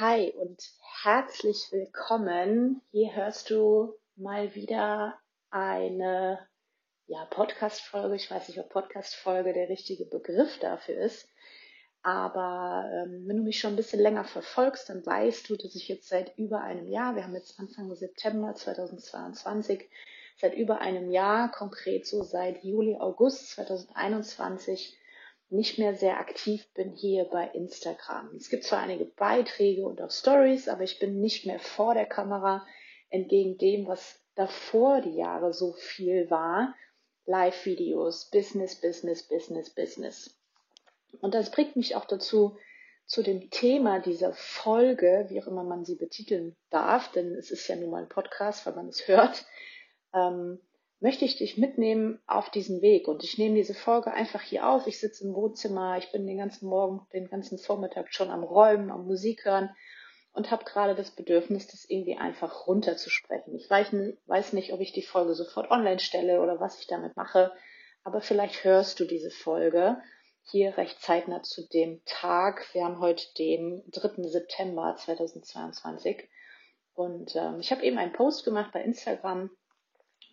[0.00, 0.60] Hi und
[1.04, 2.82] herzlich willkommen.
[2.90, 5.16] Hier hörst du mal wieder
[5.50, 6.40] eine
[7.06, 8.16] ja, Podcast-Folge.
[8.16, 11.28] Ich weiß nicht, ob Podcast-Folge der richtige Begriff dafür ist.
[12.02, 15.86] Aber ähm, wenn du mich schon ein bisschen länger verfolgst, dann weißt du, dass ich
[15.86, 19.88] jetzt seit über einem Jahr, wir haben jetzt Anfang September 2022,
[20.38, 24.98] seit über einem Jahr, konkret so seit Juli, August 2021,
[25.54, 28.34] nicht mehr sehr aktiv bin hier bei Instagram.
[28.36, 32.06] Es gibt zwar einige Beiträge und auch Stories, aber ich bin nicht mehr vor der
[32.06, 32.66] Kamera,
[33.10, 36.74] entgegen dem, was davor die Jahre so viel war.
[37.26, 40.38] Live-Videos, Business, Business, Business, Business.
[41.20, 42.58] Und das bringt mich auch dazu,
[43.06, 47.68] zu dem Thema dieser Folge, wie auch immer man sie betiteln darf, denn es ist
[47.68, 49.46] ja nun mal ein Podcast, weil man es hört,
[50.14, 50.58] ähm,
[51.04, 53.08] möchte ich dich mitnehmen auf diesen Weg.
[53.08, 54.86] Und ich nehme diese Folge einfach hier auf.
[54.86, 58.90] Ich sitze im Wohnzimmer, ich bin den ganzen Morgen, den ganzen Vormittag schon am Räumen,
[58.90, 59.68] am Musik hören
[60.32, 63.54] und habe gerade das Bedürfnis, das irgendwie einfach runterzusprechen.
[63.54, 67.52] Ich weiß nicht, ob ich die Folge sofort online stelle oder was ich damit mache,
[68.02, 69.98] aber vielleicht hörst du diese Folge
[70.40, 72.66] hier recht zeitnah zu dem Tag.
[72.72, 74.22] Wir haben heute den 3.
[74.22, 76.30] September 2022
[76.94, 79.50] und ähm, ich habe eben einen Post gemacht bei Instagram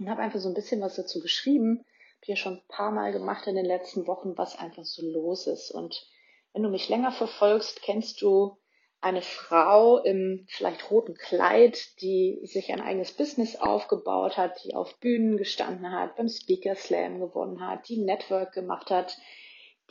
[0.01, 1.85] und habe einfach so ein bisschen was dazu geschrieben.
[2.15, 5.45] Habe hier schon ein paar Mal gemacht in den letzten Wochen, was einfach so los
[5.45, 5.69] ist.
[5.69, 6.07] Und
[6.53, 8.57] wenn du mich länger verfolgst, kennst du
[8.99, 14.99] eine Frau im vielleicht roten Kleid, die sich ein eigenes Business aufgebaut hat, die auf
[14.99, 19.17] Bühnen gestanden hat, beim Speaker Slam gewonnen hat, die Network gemacht hat,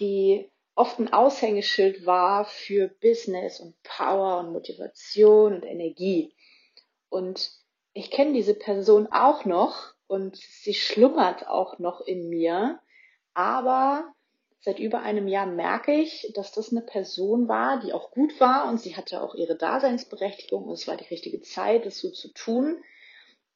[0.00, 6.34] die oft ein Aushängeschild war für Business und Power und Motivation und Energie.
[7.08, 7.52] Und
[7.92, 12.80] ich kenne diese Person auch noch und sie schlummert auch noch in mir.
[13.32, 14.12] Aber
[14.58, 18.68] seit über einem Jahr merke ich, dass das eine Person war, die auch gut war
[18.68, 22.32] und sie hatte auch ihre Daseinsberechtigung und es war die richtige Zeit, das so zu
[22.32, 22.82] tun.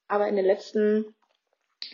[0.07, 1.17] Aber in den letzten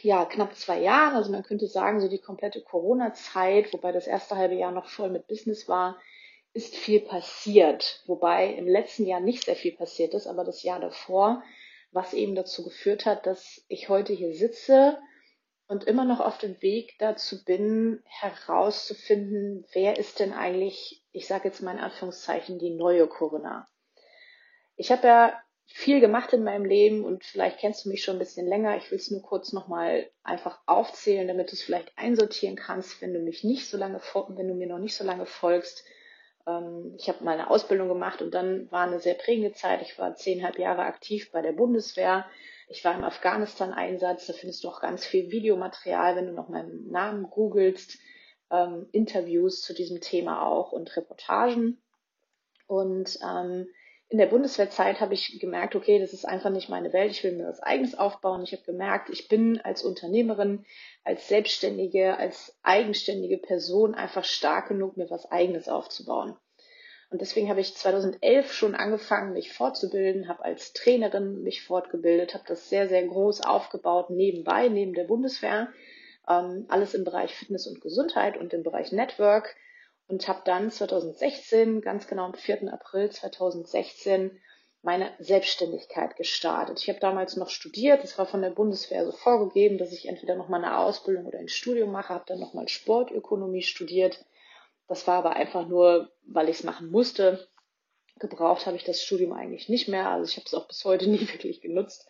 [0.03, 4.37] ja, knapp zwei Jahren, also man könnte sagen, so die komplette Corona-Zeit, wobei das erste
[4.37, 5.99] halbe Jahr noch voll mit Business war,
[6.53, 8.03] ist viel passiert.
[8.06, 11.43] Wobei im letzten Jahr nicht sehr viel passiert ist, aber das Jahr davor
[11.92, 14.98] was eben dazu geführt hat, dass ich heute hier sitze
[15.66, 21.48] und immer noch auf dem Weg dazu bin, herauszufinden, wer ist denn eigentlich, ich sage
[21.48, 23.68] jetzt mal in Anführungszeichen, die neue Corinna.
[24.76, 28.20] Ich habe ja viel gemacht in meinem Leben und vielleicht kennst du mich schon ein
[28.20, 28.76] bisschen länger.
[28.76, 33.14] Ich will es nur kurz nochmal einfach aufzählen, damit du es vielleicht einsortieren kannst, wenn
[33.14, 35.84] du mich nicht so lange, wenn du mir noch nicht so lange folgst
[36.46, 39.82] ähm, ich habe mal eine Ausbildung gemacht und dann war eine sehr prägende Zeit.
[39.82, 42.26] Ich war zehnhalb Jahre aktiv bei der Bundeswehr.
[42.68, 44.26] Ich war im Afghanistan-Einsatz.
[44.26, 47.98] Da findest du auch ganz viel Videomaterial, wenn du noch meinen Namen googelst.
[48.50, 51.80] Ähm, Interviews zu diesem Thema auch und Reportagen.
[52.66, 53.68] Und ähm,
[54.10, 57.31] in der Bundeswehrzeit habe ich gemerkt, okay, das ist einfach nicht meine Welt, ich will
[57.31, 58.43] mir was eigenes aufbauen.
[58.43, 60.65] Ich habe gemerkt, ich bin als Unternehmerin,
[61.04, 66.37] als Selbstständige, als eigenständige Person einfach stark genug, mir was eigenes aufzubauen.
[67.10, 72.44] Und deswegen habe ich 2011 schon angefangen, mich fortzubilden, habe als Trainerin mich fortgebildet, habe
[72.49, 75.69] das sehr, sehr groß aufgebaut, nebenbei, neben der Bundeswehr,
[76.28, 79.54] ähm, alles im Bereich Fitness und Gesundheit und im Bereich Network
[80.10, 82.72] und habe dann 2016, ganz genau am 4.
[82.72, 84.41] April 2016,
[84.82, 86.81] meine Selbstständigkeit gestartet.
[86.81, 90.37] Ich habe damals noch studiert, es war von der Bundeswehr so vorgegeben, dass ich entweder
[90.37, 94.25] noch mal eine Ausbildung oder ein Studium mache, habe dann noch mal Sportökonomie studiert.
[94.88, 97.47] Das war aber einfach nur, weil ich es machen musste.
[98.19, 101.06] Gebraucht habe ich das Studium eigentlich nicht mehr, also ich habe es auch bis heute
[101.10, 102.09] nie wirklich genutzt.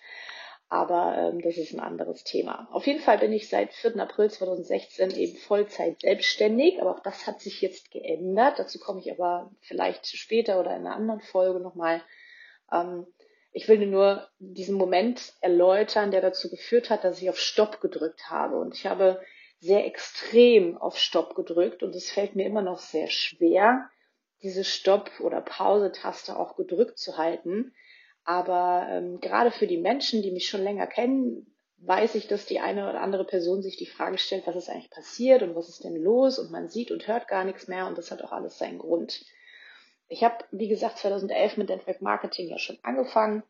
[0.72, 2.68] Aber ähm, das ist ein anderes Thema.
[2.70, 3.96] Auf jeden Fall bin ich seit 4.
[3.96, 8.60] April 2016 eben Vollzeit selbstständig, aber auch das hat sich jetzt geändert.
[8.60, 12.00] Dazu komme ich aber vielleicht später oder in einer anderen Folge nochmal.
[12.72, 13.04] Ähm,
[13.50, 18.30] ich will nur diesen Moment erläutern, der dazu geführt hat, dass ich auf Stopp gedrückt
[18.30, 18.56] habe.
[18.56, 19.20] Und ich habe
[19.58, 23.90] sehr extrem auf Stopp gedrückt und es fällt mir immer noch sehr schwer,
[24.44, 27.74] diese Stopp- oder Pause-Taste auch gedrückt zu halten
[28.30, 32.60] aber ähm, gerade für die Menschen, die mich schon länger kennen, weiß ich, dass die
[32.60, 35.82] eine oder andere Person sich die Frage stellt, was ist eigentlich passiert und was ist
[35.82, 38.56] denn los und man sieht und hört gar nichts mehr und das hat auch alles
[38.56, 39.24] seinen Grund.
[40.06, 43.42] Ich habe, wie gesagt, 2011 mit Network Marketing ja schon angefangen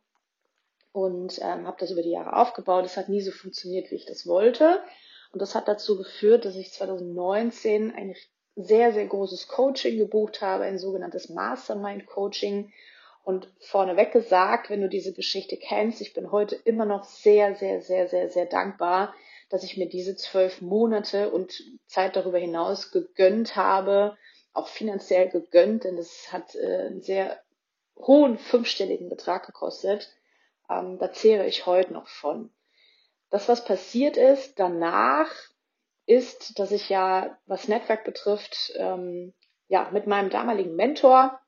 [0.92, 2.86] und ähm, habe das über die Jahre aufgebaut.
[2.86, 4.82] Es hat nie so funktioniert, wie ich das wollte.
[5.30, 8.14] Und das hat dazu geführt, dass ich 2019 ein
[8.56, 12.72] sehr, sehr großes Coaching gebucht habe, ein sogenanntes Mastermind Coaching,
[13.24, 17.82] und vorneweg gesagt, wenn du diese Geschichte kennst, ich bin heute immer noch sehr, sehr,
[17.82, 19.14] sehr, sehr, sehr dankbar,
[19.50, 24.16] dass ich mir diese zwölf Monate und Zeit darüber hinaus gegönnt habe,
[24.52, 27.40] auch finanziell gegönnt, denn das hat äh, einen sehr
[27.96, 30.10] hohen fünfstelligen Betrag gekostet.
[30.68, 32.50] Ähm, da zehre ich heute noch von.
[33.28, 35.30] Das, was passiert ist danach,
[36.06, 39.32] ist, dass ich ja, was Netzwerk betrifft, ähm,
[39.68, 41.38] ja, mit meinem damaligen Mentor,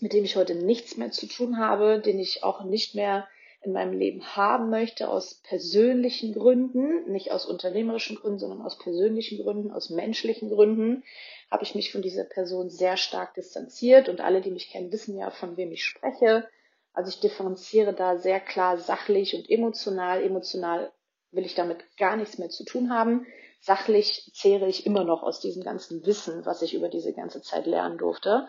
[0.00, 3.28] mit dem ich heute nichts mehr zu tun habe, den ich auch nicht mehr
[3.62, 9.42] in meinem Leben haben möchte, aus persönlichen Gründen, nicht aus unternehmerischen Gründen, sondern aus persönlichen
[9.42, 11.04] Gründen, aus menschlichen Gründen,
[11.50, 15.16] habe ich mich von dieser Person sehr stark distanziert und alle, die mich kennen, wissen
[15.16, 16.48] ja, von wem ich spreche.
[16.92, 20.22] Also ich differenziere da sehr klar sachlich und emotional.
[20.22, 20.90] Emotional
[21.30, 23.26] will ich damit gar nichts mehr zu tun haben.
[23.60, 27.66] Sachlich zehre ich immer noch aus diesem ganzen Wissen, was ich über diese ganze Zeit
[27.66, 28.48] lernen durfte.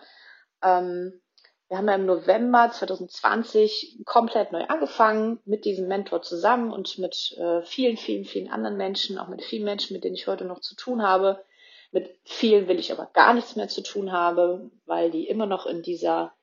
[0.64, 1.22] Ähm,
[1.72, 7.34] wir haben ja im November 2020 komplett neu angefangen mit diesem Mentor zusammen und mit
[7.38, 10.60] äh, vielen, vielen, vielen anderen Menschen, auch mit vielen Menschen, mit denen ich heute noch
[10.60, 11.46] zu tun habe.
[11.94, 15.66] Mit vielen will ich aber gar nichts mehr zu tun haben, weil die immer noch
[15.66, 16.34] in dieser,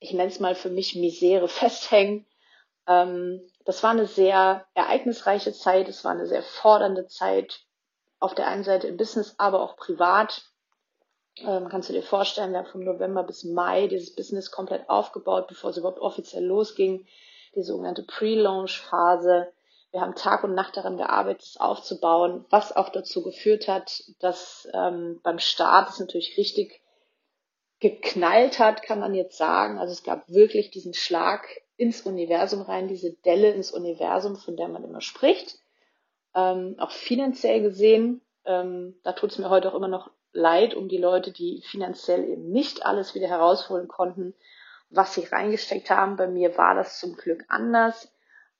[0.00, 2.26] ich nenne es mal für mich Misere festhängen.
[2.88, 7.60] Ähm, das war eine sehr ereignisreiche Zeit, es war eine sehr fordernde Zeit,
[8.18, 10.42] auf der einen Seite im Business, aber auch privat.
[11.38, 15.48] Ähm, kannst du dir vorstellen, wir haben vom November bis Mai dieses Business komplett aufgebaut,
[15.48, 17.06] bevor es überhaupt offiziell losging.
[17.54, 19.52] Die sogenannte Pre-Launch-Phase.
[19.90, 24.66] Wir haben Tag und Nacht daran gearbeitet, es aufzubauen, was auch dazu geführt hat, dass
[24.72, 26.80] ähm, beim Start es natürlich richtig
[27.78, 29.78] geknallt hat, kann man jetzt sagen.
[29.78, 31.46] Also es gab wirklich diesen Schlag
[31.76, 35.58] ins Universum rein, diese Delle ins Universum, von der man immer spricht.
[36.34, 40.88] Ähm, auch finanziell gesehen, ähm, da tut es mir heute auch immer noch leid um
[40.88, 44.34] die Leute, die finanziell eben nicht alles wieder herausholen konnten,
[44.90, 46.16] was sie reingesteckt haben.
[46.16, 48.12] Bei mir war das zum Glück anders.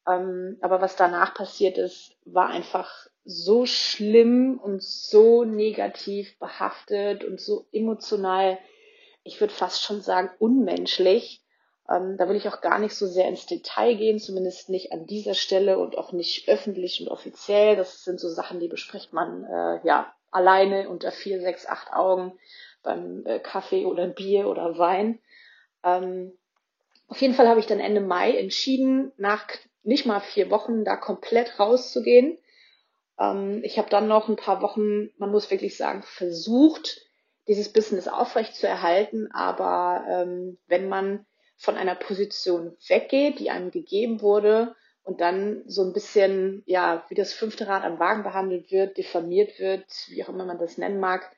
[0.06, 7.40] Ähm, aber was danach passiert ist, war einfach so schlimm und so negativ behaftet und
[7.40, 8.58] so emotional,
[9.22, 11.42] ich würde fast schon sagen, unmenschlich.
[11.88, 15.06] Ähm, da will ich auch gar nicht so sehr ins Detail gehen, zumindest nicht an
[15.06, 17.76] dieser Stelle und auch nicht öffentlich und offiziell.
[17.76, 22.38] Das sind so Sachen, die bespricht man äh, ja alleine unter vier, sechs, acht Augen
[22.82, 25.20] beim äh, Kaffee oder Bier oder Wein.
[25.84, 26.32] Ähm,
[27.08, 29.46] auf jeden Fall habe ich dann Ende Mai entschieden, nach
[29.82, 32.38] nicht mal vier Wochen da komplett rauszugehen.
[33.18, 37.02] Ähm, ich habe dann noch ein paar Wochen, man muss wirklich sagen, versucht,
[37.48, 39.30] dieses Business aufrecht zu erhalten.
[39.32, 41.26] Aber ähm, wenn man
[41.56, 47.14] von einer Position weggeht, die einem gegeben wurde, und dann so ein bisschen, ja, wie
[47.14, 51.00] das fünfte Rad am Wagen behandelt wird, diffamiert wird, wie auch immer man das nennen
[51.00, 51.30] mag,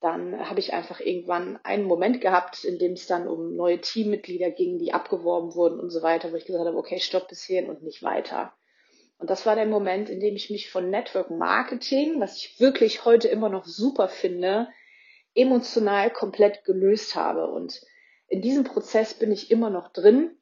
[0.00, 4.50] dann habe ich einfach irgendwann einen Moment gehabt, in dem es dann um neue Teammitglieder
[4.50, 7.70] ging, die abgeworben wurden und so weiter, wo ich gesagt habe, okay, stopp bis hierhin
[7.70, 8.52] und nicht weiter.
[9.18, 13.04] Und das war der Moment, in dem ich mich von Network Marketing, was ich wirklich
[13.04, 14.68] heute immer noch super finde,
[15.34, 17.46] emotional komplett gelöst habe.
[17.46, 17.80] Und
[18.26, 20.36] in diesem Prozess bin ich immer noch drin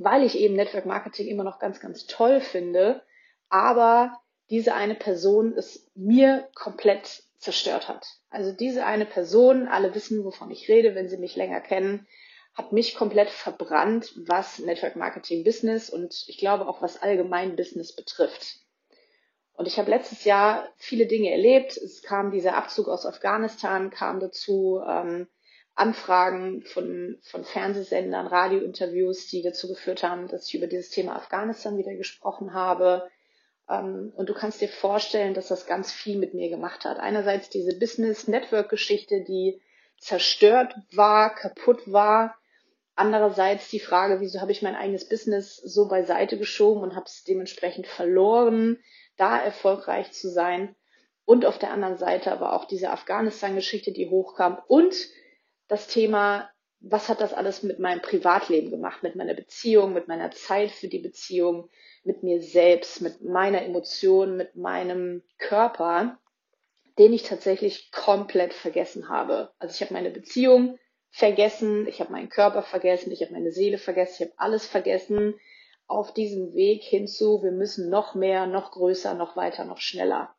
[0.00, 3.02] weil ich eben Network Marketing immer noch ganz, ganz toll finde,
[3.50, 4.18] aber
[4.48, 8.06] diese eine Person es mir komplett zerstört hat.
[8.30, 12.06] Also diese eine Person, alle wissen, wovon ich rede, wenn sie mich länger kennen,
[12.54, 17.94] hat mich komplett verbrannt, was Network Marketing Business und ich glaube auch was allgemein Business
[17.94, 18.60] betrifft.
[19.52, 21.76] Und ich habe letztes Jahr viele Dinge erlebt.
[21.76, 25.28] Es kam dieser Abzug aus Afghanistan, kam dazu, ähm,
[25.80, 31.78] Anfragen von, von Fernsehsendern, Radiointerviews, die dazu geführt haben, dass ich über dieses Thema Afghanistan
[31.78, 33.08] wieder gesprochen habe.
[33.66, 36.98] Ähm, und du kannst dir vorstellen, dass das ganz viel mit mir gemacht hat.
[36.98, 39.62] Einerseits diese Business-Network-Geschichte, die
[39.98, 42.36] zerstört war, kaputt war.
[42.94, 47.24] Andererseits die Frage, wieso habe ich mein eigenes Business so beiseite geschoben und habe es
[47.24, 48.78] dementsprechend verloren,
[49.16, 50.76] da erfolgreich zu sein.
[51.24, 54.94] Und auf der anderen Seite aber auch diese Afghanistan-Geschichte, die hochkam und
[55.70, 56.50] das Thema,
[56.80, 60.88] was hat das alles mit meinem Privatleben gemacht, mit meiner Beziehung, mit meiner Zeit für
[60.88, 61.68] die Beziehung,
[62.02, 66.18] mit mir selbst, mit meiner Emotion, mit meinem Körper,
[66.98, 69.52] den ich tatsächlich komplett vergessen habe.
[69.58, 70.78] Also ich habe meine Beziehung
[71.10, 75.38] vergessen, ich habe meinen Körper vergessen, ich habe meine Seele vergessen, ich habe alles vergessen
[75.86, 80.34] auf diesem Weg hinzu, wir müssen noch mehr, noch größer, noch weiter, noch schneller.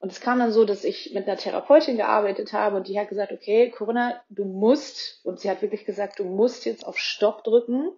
[0.00, 3.08] Und es kam dann so, dass ich mit einer Therapeutin gearbeitet habe und die hat
[3.08, 7.42] gesagt, okay, Corinna, du musst, und sie hat wirklich gesagt, du musst jetzt auf Stopp
[7.42, 7.90] drücken.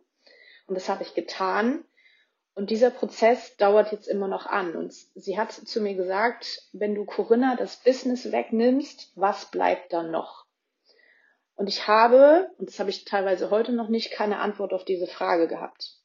[0.66, 1.84] Und das habe ich getan.
[2.54, 4.76] Und dieser Prozess dauert jetzt immer noch an.
[4.76, 10.10] Und sie hat zu mir gesagt, wenn du Corinna das Business wegnimmst, was bleibt dann
[10.10, 10.46] noch?
[11.54, 15.06] Und ich habe, und das habe ich teilweise heute noch nicht, keine Antwort auf diese
[15.06, 15.99] Frage gehabt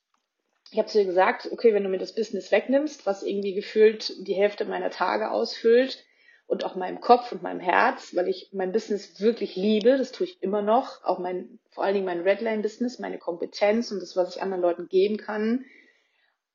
[0.71, 4.27] ich habe zu ihr gesagt, okay, wenn du mir das Business wegnimmst, was irgendwie gefühlt
[4.27, 6.05] die Hälfte meiner Tage ausfüllt,
[6.47, 9.97] und auch meinem Kopf und meinem Herz, weil ich mein Business wirklich liebe.
[9.97, 11.03] Das tue ich immer noch.
[11.03, 14.87] Auch mein, vor allen Dingen mein Redline-Business, meine Kompetenz und das, was ich anderen Leuten
[14.87, 15.65] geben kann.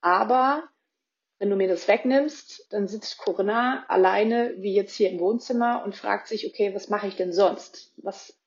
[0.00, 0.62] Aber
[1.38, 5.96] wenn du mir das wegnimmst, dann sitzt Corinna alleine, wie jetzt hier im Wohnzimmer und
[5.96, 7.92] fragt sich, okay, was mache ich denn sonst?
[7.96, 8.38] Was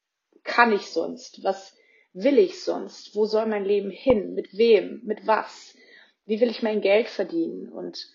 [0.43, 1.43] kann ich sonst?
[1.43, 1.75] Was
[2.13, 3.15] will ich sonst?
[3.15, 4.33] Wo soll mein Leben hin?
[4.33, 5.01] Mit wem?
[5.03, 5.75] Mit was?
[6.25, 7.69] Wie will ich mein Geld verdienen?
[7.69, 8.07] Und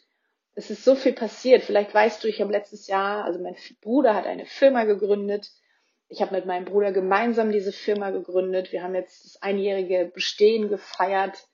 [0.54, 1.62] es ist so viel passiert.
[1.62, 5.50] Vielleicht weißt du, ich habe letztes Jahr, also mein Bruder hat eine Firma gegründet.
[6.08, 8.72] Ich habe mit meinem Bruder gemeinsam diese Firma gegründet.
[8.72, 11.46] Wir haben jetzt das einjährige Bestehen gefeiert.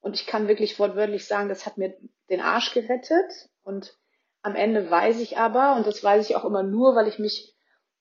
[0.00, 1.96] Und ich kann wirklich wortwörtlich sagen, das hat mir
[2.30, 3.48] den Arsch gerettet.
[3.64, 3.98] Und
[4.42, 7.55] am Ende weiß ich aber, und das weiß ich auch immer nur, weil ich mich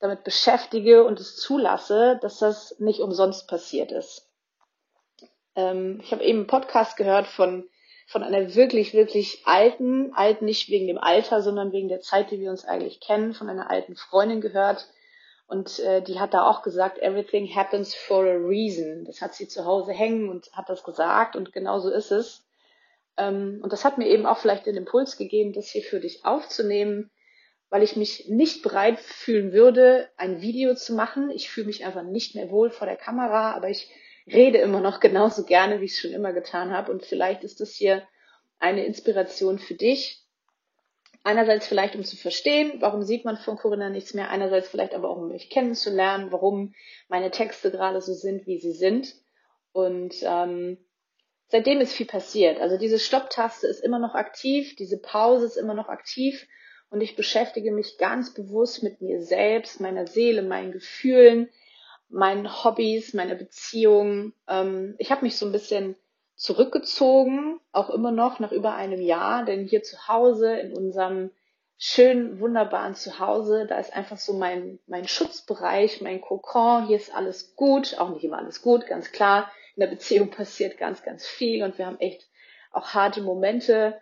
[0.05, 4.29] damit beschäftige und es zulasse, dass das nicht umsonst passiert ist.
[5.55, 7.67] Ähm, ich habe eben einen Podcast gehört von,
[8.07, 12.39] von einer wirklich, wirklich alten, alt nicht wegen dem Alter, sondern wegen der Zeit, die
[12.39, 14.87] wir uns eigentlich kennen, von einer alten Freundin gehört.
[15.47, 19.05] Und äh, die hat da auch gesagt, everything happens for a reason.
[19.05, 22.45] Das hat sie zu Hause hängen und hat das gesagt und genau so ist es.
[23.17, 26.25] Ähm, und das hat mir eben auch vielleicht den Impuls gegeben, das hier für dich
[26.25, 27.11] aufzunehmen,
[27.69, 31.29] weil ich mich nicht bereit fühlen würde, ein Video zu machen.
[31.31, 33.89] Ich fühle mich einfach nicht mehr wohl vor der Kamera, aber ich
[34.27, 36.91] rede immer noch genauso gerne, wie ich es schon immer getan habe.
[36.91, 38.07] Und vielleicht ist das hier
[38.59, 40.21] eine Inspiration für dich.
[41.23, 44.29] Einerseits vielleicht, um zu verstehen, warum sieht man von Corinna nichts mehr.
[44.29, 46.75] Einerseits vielleicht aber auch, um mich kennenzulernen, warum
[47.07, 49.15] meine Texte gerade so sind, wie sie sind.
[49.71, 50.77] Und ähm,
[51.47, 52.61] seitdem ist viel passiert.
[52.61, 56.47] Also diese Stopptaste ist immer noch aktiv, diese Pause ist immer noch aktiv
[56.89, 61.49] und ich beschäftige mich ganz bewusst mit mir selbst, meiner Seele, meinen Gefühlen,
[62.09, 64.33] meinen Hobbys, meiner Beziehung.
[64.47, 65.95] Ähm, ich habe mich so ein bisschen
[66.35, 71.31] zurückgezogen, auch immer noch nach über einem Jahr, denn hier zu Hause in unserem
[71.77, 77.55] schönen, wunderbaren Zuhause, da ist einfach so mein, mein Schutzbereich, mein Kokon, hier ist alles
[77.55, 79.51] gut, auch nicht immer alles gut, ganz klar.
[79.75, 82.29] In der Beziehung passiert ganz, ganz viel und wir haben echt
[82.71, 83.99] auch harte Momente.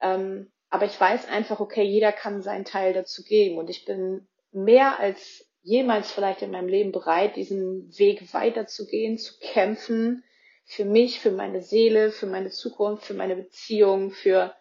[0.00, 3.58] Ähm, aber ich weiß einfach, okay, jeder kann seinen Teil dazu geben.
[3.58, 9.34] Und ich bin mehr als jemals vielleicht in meinem Leben bereit, diesen Weg weiterzugehen, zu
[9.40, 10.24] kämpfen,
[10.64, 14.54] für mich, für meine Seele, für meine Zukunft, für meine Beziehung, für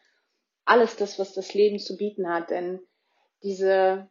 [0.64, 2.52] alles das, was das Leben zu bieten hat.
[2.52, 2.80] Denn
[3.42, 4.08] diese,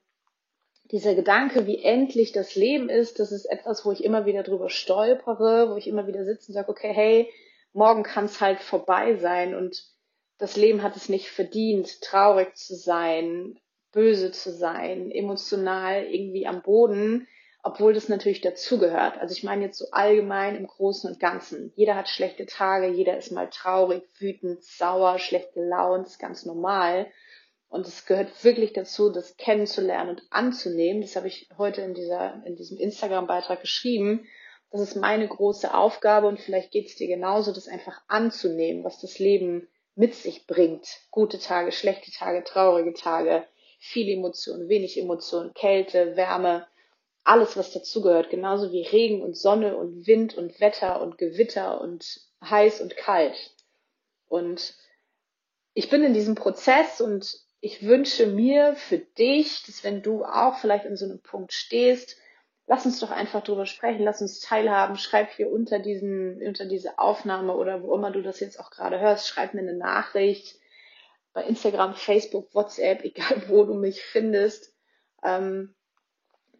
[0.90, 4.70] dieser Gedanke, wie endlich das Leben ist, das ist etwas, wo ich immer wieder drüber
[4.70, 7.32] stolpere, wo ich immer wieder sitze und sage, okay, hey,
[7.72, 9.93] morgen kann es halt vorbei sein und
[10.44, 13.58] das Leben hat es nicht verdient, traurig zu sein,
[13.92, 17.26] böse zu sein, emotional irgendwie am Boden,
[17.62, 19.16] obwohl das natürlich dazugehört.
[19.16, 21.72] Also ich meine jetzt so allgemein im Großen und Ganzen.
[21.76, 27.06] Jeder hat schlechte Tage, jeder ist mal traurig, wütend, sauer, schlecht gelaunt, ist ganz normal.
[27.68, 31.00] Und es gehört wirklich dazu, das kennenzulernen und anzunehmen.
[31.00, 34.26] Das habe ich heute in, dieser, in diesem Instagram-Beitrag geschrieben.
[34.70, 39.00] Das ist meine große Aufgabe und vielleicht geht es dir genauso, das einfach anzunehmen, was
[39.00, 40.86] das Leben mit sich bringt.
[41.10, 43.46] Gute Tage, schlechte Tage, traurige Tage,
[43.78, 46.66] viel Emotionen, wenig Emotionen, Kälte, Wärme,
[47.22, 52.20] alles, was dazugehört, genauso wie Regen und Sonne und Wind und Wetter und Gewitter und
[52.42, 53.54] heiß und kalt.
[54.28, 54.74] Und
[55.72, 60.58] ich bin in diesem Prozess und ich wünsche mir für dich, dass wenn du auch
[60.58, 62.18] vielleicht in so einem Punkt stehst,
[62.66, 66.98] lass uns doch einfach drüber sprechen, lass uns teilhaben, schreib hier unter diesen, unter diese
[66.98, 70.58] Aufnahme oder wo immer du das jetzt auch gerade hörst, schreib mir eine Nachricht
[71.32, 74.72] bei Instagram, Facebook, WhatsApp, egal wo du mich findest.
[75.22, 75.74] Ähm,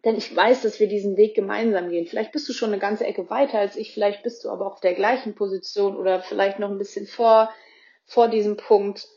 [0.03, 2.05] denn ich weiß, dass wir diesen Weg gemeinsam gehen.
[2.05, 4.79] Vielleicht bist du schon eine ganze Ecke weiter als ich, vielleicht bist du aber auf
[4.79, 7.51] der gleichen Position oder vielleicht noch ein bisschen vor,
[8.05, 9.07] vor diesem Punkt.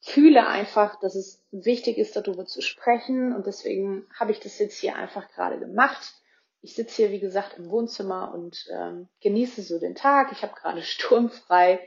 [0.00, 4.78] Fühle einfach, dass es wichtig ist, darüber zu sprechen und deswegen habe ich das jetzt
[4.78, 6.14] hier einfach gerade gemacht.
[6.60, 10.32] Ich sitze hier, wie gesagt, im Wohnzimmer und ähm, genieße so den Tag.
[10.32, 11.80] Ich habe gerade sturmfrei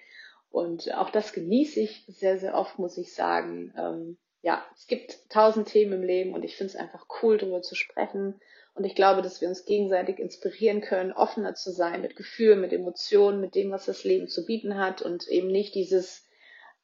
[0.50, 3.74] und auch das genieße ich sehr, sehr oft, muss ich sagen.
[3.78, 7.62] Ähm, ja, es gibt tausend Themen im Leben und ich finde es einfach cool, darüber
[7.62, 8.42] zu sprechen.
[8.74, 12.74] Und ich glaube, dass wir uns gegenseitig inspirieren können, offener zu sein mit Gefühlen, mit
[12.74, 16.28] Emotionen, mit dem, was das Leben zu bieten hat und eben nicht dieses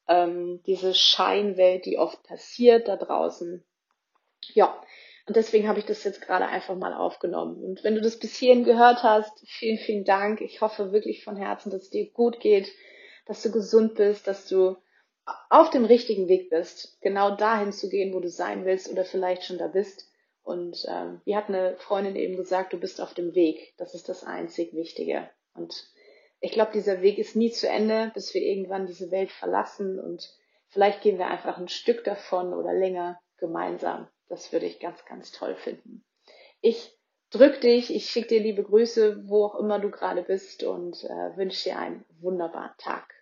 [0.08, 3.64] ähm, diese Scheinwelt, die oft passiert da draußen.
[4.54, 4.82] Ja,
[5.28, 7.62] und deswegen habe ich das jetzt gerade einfach mal aufgenommen.
[7.62, 10.40] Und wenn du das bis hierhin gehört hast, vielen, vielen Dank.
[10.40, 12.72] Ich hoffe wirklich von Herzen, dass es dir gut geht,
[13.26, 14.78] dass du gesund bist, dass du
[15.50, 19.44] auf dem richtigen Weg bist, genau dahin zu gehen, wo du sein willst oder vielleicht
[19.44, 20.10] schon da bist.
[20.44, 23.74] Und ähm, wie hat eine Freundin eben gesagt, du bist auf dem Weg.
[23.78, 25.30] Das ist das einzig Wichtige.
[25.54, 25.92] Und
[26.40, 30.30] ich glaube, dieser Weg ist nie zu Ende, bis wir irgendwann diese Welt verlassen und
[30.68, 34.08] vielleicht gehen wir einfach ein Stück davon oder länger gemeinsam.
[34.30, 36.04] Das würde ich ganz, ganz toll finden.
[36.62, 36.98] Ich
[37.32, 41.38] drück dich, ich schicke dir liebe Grüße, wo auch immer du gerade bist und äh,
[41.38, 43.17] wünsche dir einen wunderbaren Tag.